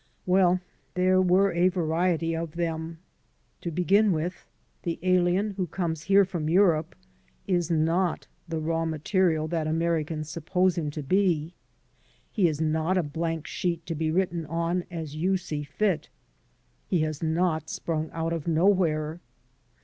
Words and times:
Well, 0.25 0.59
there 0.95 1.21
were 1.21 1.51
a 1.51 1.67
variety 1.67 2.35
of 2.35 2.53
them: 2.53 2.97
To 3.61 3.69
begin 3.69 4.11
with, 4.11 4.47
the 4.81 4.97
aliien 5.03 5.51
who 5.57 5.67
comes 5.67 6.01
here 6.05 6.25
from 6.25 6.49
Europe 6.49 6.95
is 7.45 7.69
not 7.69 8.25
the 8.47 8.59
raw 8.59 8.83
material 8.83 9.47
that 9.49 9.67
Americans 9.67 10.27
sup 10.31 10.45
pose 10.47 10.75
him 10.75 10.89
to 10.89 11.03
be. 11.03 11.53
He 12.31 12.47
is 12.47 12.59
not 12.59 12.97
a 12.97 13.03
blank 13.03 13.45
sheet 13.45 13.85
to 13.85 13.93
be 13.93 14.09
written 14.09 14.43
on 14.47 14.85
as 14.89 15.15
you 15.15 15.37
see 15.37 15.61
fit. 15.61 16.09
He 16.87 17.01
has 17.01 17.21
not 17.21 17.69
sprung 17.69 18.09
out 18.09 18.33
of 18.33 18.47
nowhere. 18.47 19.19